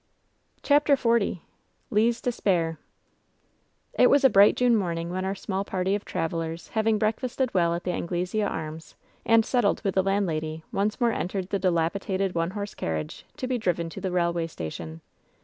[0.63, 1.33] CHAPTER XL
[1.95, 2.23] It
[4.09, 7.83] was a bright June morning when our small party of travelers, having breakfasted well at
[7.83, 8.95] the Anglesea Arms,
[9.27, 13.59] and settled with the landlady, once more entered the dilapidated one horse carriage, to be
[13.59, 15.01] driven to the railway station.